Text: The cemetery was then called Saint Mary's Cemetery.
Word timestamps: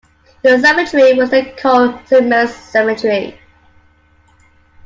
The 0.41 0.57
cemetery 0.57 1.13
was 1.13 1.29
then 1.29 1.55
called 1.57 1.95
Saint 2.07 2.25
Mary's 2.25 2.55
Cemetery. 2.55 3.39